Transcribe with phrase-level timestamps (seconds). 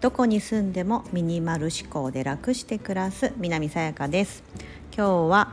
[0.00, 4.44] どこに住んでもミニマル思考で楽して暮らす南さやかです。
[4.96, 5.52] 今日は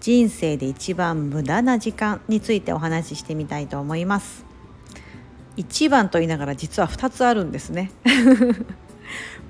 [0.00, 4.44] 人生で一番無駄な時間についてお話ししてみたいと思います。
[5.56, 7.90] 一番と言いながら実は2つあるんですね。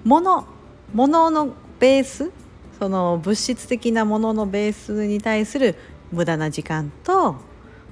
[0.05, 0.47] もの
[0.93, 2.33] もののベース
[2.79, 5.77] その物質的なもののベースに対する
[6.11, 7.37] 無駄な時間と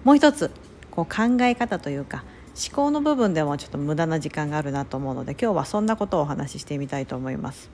[0.03, 0.51] もう一つ
[0.99, 2.25] こう考え方というか
[2.57, 7.71] 思考の部分でもちょっと無駄な時間があるなと思うので今日はそんなことをお話ししてみたいと思います。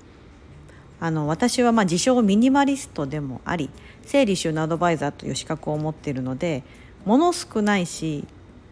[1.00, 3.70] あの私はまあ自称ミニマリストでもあり
[4.02, 6.64] 整理収納アドバイザーという資格を持っているので
[7.06, 8.26] 物少ないし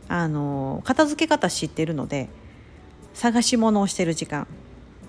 [0.08, 2.28] あの片付け方知ってるので
[3.14, 4.46] 探し物をしてる時間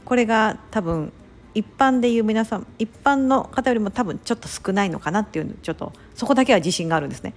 [0.06, 1.12] これが多分
[1.54, 7.34] 一般でいう皆さん一般の方よりも多分ちょっと少ないのかなっていうちょっとそこだけは自信があるんですね。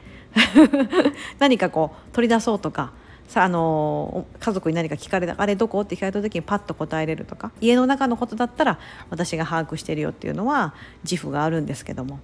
[1.38, 2.92] 何かこう取り出そうとか
[3.28, 5.80] さあの家族に何か聞かれたあれどこ？
[5.80, 8.78] って聞かれた時にパッと答えれるとか家の中のことだったら
[9.10, 10.74] 私が把握してるよっていうのは
[11.04, 12.20] 自負があるんですけども。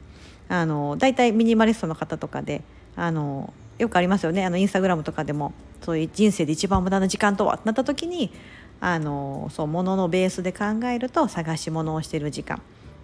[0.49, 2.63] あの大体ミニマリストの方とかで
[2.95, 4.45] あのよくありますよね。
[4.45, 8.31] あのインスタグラムとかでもそういう人生で一番無駄な時間とはってなった時に
[8.85, 12.61] あのそう物のベースで考えると探し物をしてる時間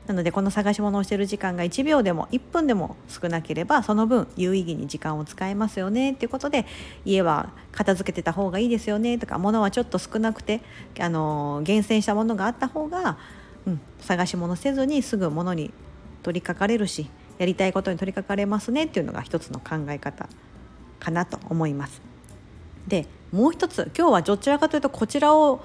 [0.08, 6.66] なのでこの探し物をしてる時間が1秒でも1分でも少なければその分有意義に時間を使えますよねっていうことで
[7.04, 10.62] 家は片付けてた方がいいですよねとか物はちょっと少なくて
[10.98, 13.16] あの厳選したものがあった方が、
[13.64, 15.70] うん、探し物せずにすぐ物に
[16.24, 20.28] 取り掛かれるしやりたいことに取り掛かれますねっていうのが一つの考え方
[20.98, 22.02] かなと思います。
[22.88, 25.60] でもう一つ今日はどちらかというとこちらを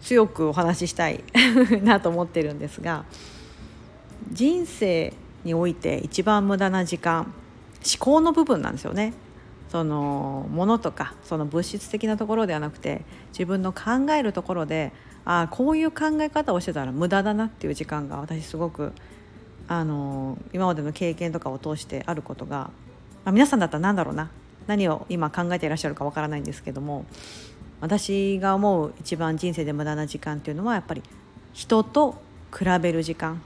[0.00, 1.24] 強くお話ししたい
[1.82, 3.04] なと思ってるんですが
[4.30, 5.12] 人生
[5.44, 9.14] において一番無駄な時間思考の部分なんですよね。
[9.70, 14.92] そのものとかその物質的なところではなくて自分の考えるところで
[15.26, 18.92] ああこういう考え方をしてたら無駄だなっていう時間が私すごく
[19.68, 22.70] あの今までの経験とかを通してあることが、
[23.24, 24.30] まあ、皆さんだったら何だろうな
[24.68, 27.04] 何を今考えていらっしゃるかわからないんですけども
[27.80, 31.02] 私が思う一番人生で無駄な時間っていうのはやっぱり
[31.52, 32.20] 人と
[32.56, 33.42] 比べる時間。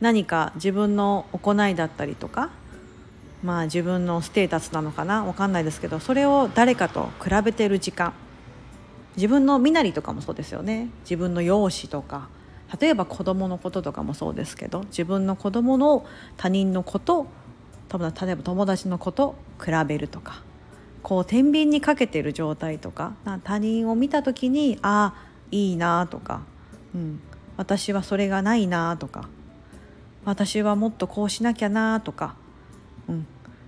[0.00, 2.50] 何か自分の行いだったりとか
[3.42, 8.12] まあ自分のステータスなのかな分かんないですけどそれを誰かと比べてる時間。
[9.16, 10.90] 自分の身なりとかもそうですよね。
[11.02, 12.28] 自分の容姿とか。
[12.80, 16.04] 例えば子供のこととかもそうですけど自分の子供の
[16.36, 17.26] 他人のこと
[17.88, 20.42] 多分例えば友達のこと比べるとか
[21.02, 23.14] こう天秤にかけてる状態とか
[23.44, 26.42] 他人を見た時にああいいなとか、
[26.94, 27.20] うん、
[27.56, 29.28] 私はそれがないなとか
[30.24, 32.34] 私はもっとこうしなきゃなとか、
[33.08, 33.26] うん、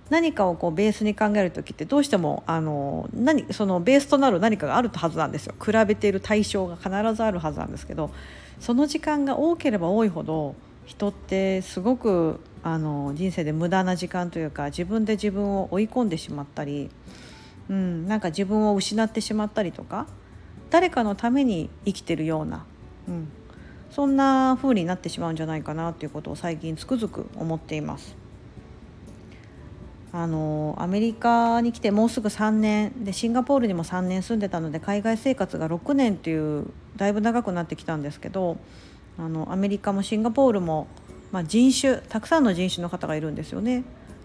[0.09, 5.55] 何かをこうベースに考える時ってどうしてもあの何そのベースとなる何かがあるはずなんですよ。
[5.59, 8.11] 比べている対象が必ずあるはずなんですけど
[8.59, 16.89] その時間が多ければ多いほど人ってすごくあの人生で無駄な時間というか自分で自分を追い込んでしまったり、
[17.69, 20.07] うん、なんか自分を失ってしまったりとか
[20.69, 22.65] 誰かのために生きてるような、
[23.07, 23.27] うん、
[23.89, 28.15] そんな風になってしまうんじゃないかなっていうことを最近つくづく思っています。
[30.13, 36.65] あのアメリカに来てもうすぐ3年でシンガポールにも3年住んでたので海外生活が6年っていう
[36.97, 38.57] だいぶ長くなってきたんですけど
[39.17, 40.87] あのアメリカもシンガポールも、
[41.31, 43.83] まあ、人種たくさんの人種の方がいるんですよね。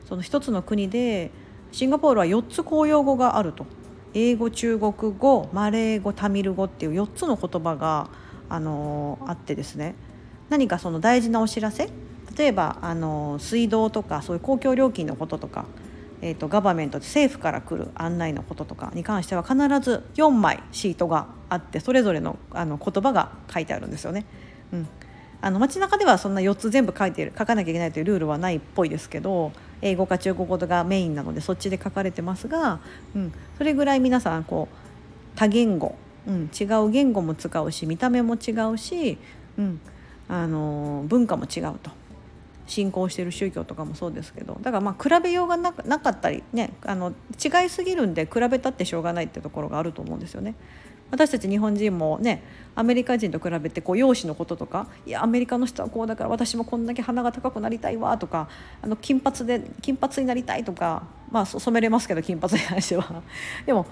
[0.09, 1.31] その一つの国で
[1.73, 3.67] シンガポールは4つ公用語があると
[4.15, 8.09] 英語中国語マレー語タミル語っていう4つの言葉が
[8.49, 9.95] あのあってですね
[10.49, 11.91] 何かその大事なお知らせ？
[12.37, 15.65] 例えばあの水道とかそういう公共料金のこととか、
[16.21, 24.27] えーと、ガバメント政府から来る案内のこととかに関しては必ず4枚シートがあってそれぞれのあの言葉が書いてあるんですよね。
[24.73, 24.89] うん、
[25.41, 29.53] あの街中ではそんな4つ全部書いてる書かなきゃいけないというルールはないっぽいですけど
[29.83, 32.81] 英語か中国語がメインなのでそっちで書かれてますが、
[33.15, 35.97] うん、それぐらい皆さんこう多言語
[36.27, 39.19] うん、違う言語も使うし見た目も違うし、
[39.59, 39.81] うん、
[40.29, 41.91] あの文化も違うと。
[42.67, 50.55] 信仰してる宗教とかもそうですけどだからまあ比べようがななかったりねあの違いすぎるんで比べたってしょうがないってところがあると思うんですよね。
[51.11, 52.43] 私たち日本人もね
[52.75, 58.49] アメリカ人と比べてこう容姿のこととかいやアメリカの人はこうだから私もこんだけ鼻が高くなりたいわとか
[58.83, 63.23] あの金髪で金髪になりたいとかまあ染めれますけど金髪に関しては
[63.65, 63.87] でも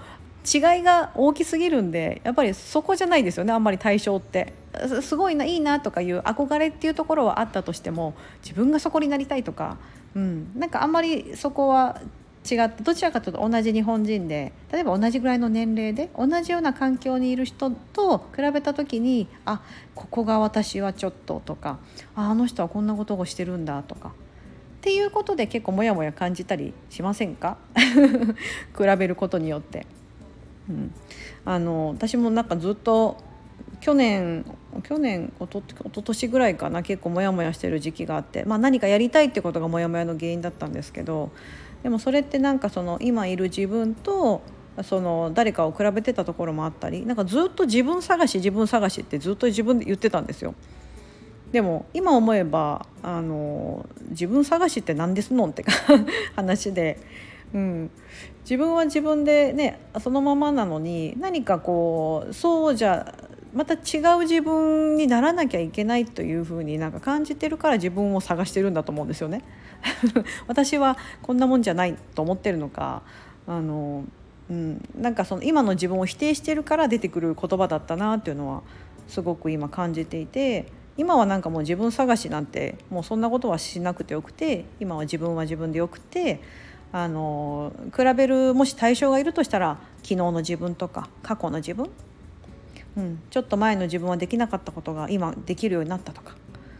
[0.45, 4.53] 違いが大きすぎるんでやっぱりそこじゃないですよねあんまり対象って。
[5.01, 8.13] すごいないいなとかいう憧れっていうところはあったとしても
[8.43, 9.77] 自分がそこになりたいとか、
[10.15, 12.01] うん、なんかあんまりそこは
[12.49, 19.61] 違ってどちらかというと同じ日本人で例えば同じぐらいの年齢で同じような環境にいる人と比べた時にあ
[19.95, 21.79] ここが私はちょっととか
[22.15, 24.11] ああの人はこんなことをしてるんだとかっ
[24.81, 27.57] ていうことで結構モヤモヤ感じたりしませんか？
[27.73, 29.87] 比べることによって。
[30.69, 30.93] うん、
[31.45, 33.17] あの私もなんかずっと
[33.81, 34.45] 去年
[34.83, 41.31] 去年おと一昨年ぐらいかな結構モヤモヤしてる時期があって、まあ、何かやりたいってことがモヤモヤの原因だったんですけど
[41.83, 44.41] でもそれってなんかその今いる自分と
[44.83, 50.55] その誰かを比べてたところもあったりなんかずっと自分探し自分探しってずっと自分で言ってたんですよ。
[51.51, 55.63] でも今思えばあの自分探しって何ですのんって
[56.35, 56.99] 話で、
[57.53, 57.91] うん、
[58.41, 63.15] 自分は自分でねそのままなのに何かこうそうじゃ
[63.53, 69.43] また違う自分にならなきゃいけないというふうになんか感じてるから自分を探してるんだと思うんですよね。
[70.47, 73.01] 私はこんなもんじゃないと思ってるのか
[73.47, 74.03] あの、
[74.49, 78.61] うん、なんかその今の自分を否定してるから出てくる言葉だったなっていうのは
[79.07, 80.65] すごく今感じていて
[80.97, 86.41] 今はなんかもう自分探しなんてもうそんなことはしなくてよくて今は自分は自分でよくて
[86.91, 91.89] あの比べるもし対象がいるとしたら昨日の自分とか過去の自分？
[92.97, 96.35] うん、ちょっと前の自分はできなかったことが今できるようになったとか。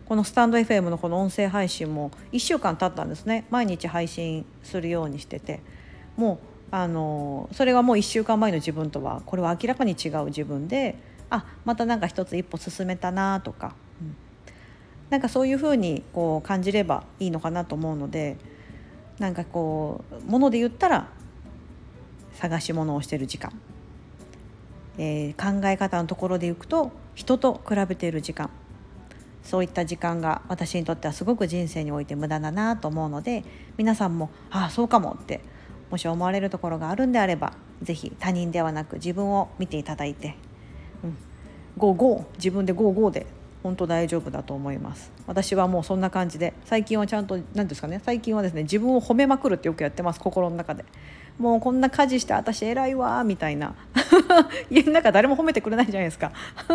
[0.06, 3.46] このスタンド FM のこの音声配信も1週間経ったんですね。
[3.50, 5.62] 毎日配信するようにしてて。
[6.16, 10.98] もうあのそれはもう1週間前の自分とはこれは明らかに違う自分で
[11.30, 14.16] あまたなんか一つ一歩進めたなとか、うん、
[15.10, 18.38] なんかそういうふうにこう感じればいいのかなと思うので
[19.20, 21.10] なんかこうもので言ったら
[22.34, 23.52] 探し物をしてる時間。
[24.98, 28.50] えー、考え方のところでいくと人と比べている時間。
[29.46, 33.44] そういった時間が私にとってはすごく人生において無駄だなと思うので
[33.78, 35.40] 皆さんもああそうかもって
[35.92, 37.54] もし思われるところがあるんであれば
[37.84, 40.36] 是非他人ではなく自分を見ていただいて、
[41.04, 41.18] うん、
[41.78, 43.28] ゴーゴー自分でゴーゴーで
[43.66, 45.12] 本当大丈夫だと思います。
[45.26, 50.86] 私はもうそんな感じで最近はちゃんと何ですかね最近はですね自分を褒めまくるってよくやってます心の中で。
[51.40, 53.74] もうこんな家事して私偉いわみたいな。
[54.70, 56.32] 家の中誰も褒めてくれないじゃないですか。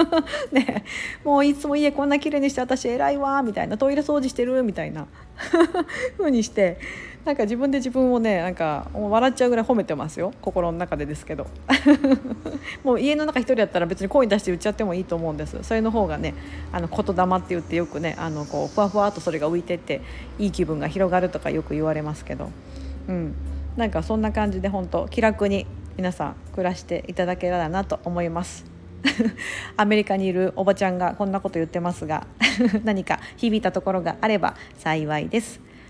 [0.51, 0.85] ね。
[1.25, 3.79] もういつも家こんな綺麗にして私偉いわみたいな。
[3.79, 5.07] トイレ掃除してるみたいな。
[6.19, 6.81] 風にして。
[7.25, 10.32] なんか自分で自分をねなんか笑っちゃうぐらい褒めてますよ。
[10.40, 11.46] 心の中でですけど。
[12.82, 15.58] もう家の中一人だったら別に声出して言っちゃってもいいと思うんです。
[15.62, 16.34] それの方がね
[16.72, 20.00] あの言霊って言ってよくねあのこうふわふわとそれが浮いてって
[20.38, 22.50] いい気分が広がるとかよく言われますけど。
[23.08, 23.34] うん。
[23.76, 28.64] なんかそんな感じで本当気楽に皆さん暮らしていただけたらなと思います。
[29.76, 32.26] アメリカにいるおばちゃんがこんなこと言ってますが
[32.84, 35.61] 何か響いたところがあれば幸いです。